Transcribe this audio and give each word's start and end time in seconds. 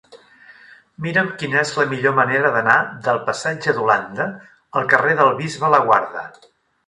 Mira'm 1.07 1.27
quina 1.41 1.59
és 1.65 1.73
la 1.79 1.85
millor 1.91 2.15
manera 2.19 2.51
d'anar 2.55 2.77
del 3.07 3.21
passatge 3.27 3.75
d'Holanda 3.79 4.27
al 4.81 4.91
carrer 4.95 5.13
del 5.21 5.33
Bisbe 5.43 5.73
Laguarda. 5.75 6.27